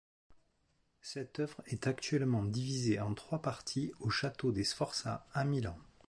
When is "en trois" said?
2.99-3.39